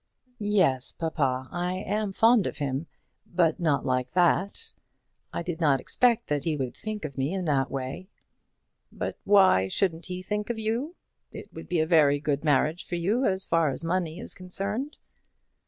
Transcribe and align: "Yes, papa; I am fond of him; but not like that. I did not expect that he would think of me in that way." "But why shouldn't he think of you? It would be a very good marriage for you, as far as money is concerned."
"Yes, 0.39 0.93
papa; 0.93 1.47
I 1.51 1.73
am 1.75 2.11
fond 2.11 2.47
of 2.47 2.57
him; 2.57 2.87
but 3.27 3.59
not 3.59 3.85
like 3.85 4.13
that. 4.13 4.73
I 5.31 5.43
did 5.43 5.61
not 5.61 5.79
expect 5.79 6.25
that 6.25 6.43
he 6.43 6.57
would 6.57 6.75
think 6.75 7.05
of 7.05 7.19
me 7.19 7.31
in 7.35 7.45
that 7.45 7.69
way." 7.69 8.07
"But 8.91 9.19
why 9.25 9.67
shouldn't 9.67 10.07
he 10.07 10.23
think 10.23 10.49
of 10.49 10.57
you? 10.57 10.95
It 11.31 11.53
would 11.53 11.69
be 11.69 11.79
a 11.81 11.85
very 11.85 12.19
good 12.19 12.43
marriage 12.43 12.83
for 12.83 12.95
you, 12.95 13.25
as 13.25 13.45
far 13.45 13.69
as 13.69 13.85
money 13.85 14.19
is 14.19 14.33
concerned." 14.33 14.97